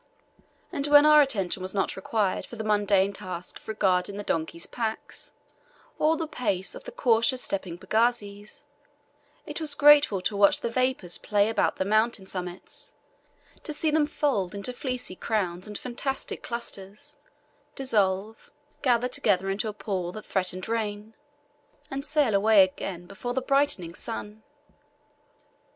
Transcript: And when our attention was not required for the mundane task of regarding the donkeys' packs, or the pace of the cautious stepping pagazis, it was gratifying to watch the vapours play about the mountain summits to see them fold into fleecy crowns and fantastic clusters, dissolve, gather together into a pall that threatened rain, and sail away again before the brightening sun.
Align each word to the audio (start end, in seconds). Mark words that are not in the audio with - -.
And 0.71 0.87
when 0.87 1.05
our 1.05 1.21
attention 1.21 1.61
was 1.61 1.75
not 1.75 1.95
required 1.95 2.43
for 2.47 2.55
the 2.55 2.63
mundane 2.63 3.13
task 3.13 3.59
of 3.59 3.67
regarding 3.67 4.17
the 4.17 4.23
donkeys' 4.23 4.65
packs, 4.65 5.31
or 5.99 6.17
the 6.17 6.25
pace 6.25 6.73
of 6.73 6.85
the 6.85 6.91
cautious 6.91 7.43
stepping 7.43 7.77
pagazis, 7.77 8.63
it 9.45 9.61
was 9.61 9.75
gratifying 9.75 10.23
to 10.23 10.35
watch 10.35 10.61
the 10.61 10.71
vapours 10.71 11.19
play 11.19 11.49
about 11.49 11.75
the 11.75 11.85
mountain 11.85 12.25
summits 12.25 12.93
to 13.61 13.73
see 13.73 13.91
them 13.91 14.07
fold 14.07 14.55
into 14.55 14.73
fleecy 14.73 15.15
crowns 15.15 15.67
and 15.67 15.77
fantastic 15.77 16.41
clusters, 16.41 17.17
dissolve, 17.75 18.49
gather 18.81 19.07
together 19.07 19.51
into 19.51 19.67
a 19.69 19.73
pall 19.73 20.11
that 20.13 20.25
threatened 20.25 20.67
rain, 20.67 21.13
and 21.91 22.03
sail 22.03 22.33
away 22.33 22.63
again 22.63 23.05
before 23.05 23.35
the 23.35 23.39
brightening 23.41 23.93
sun. 23.93 24.41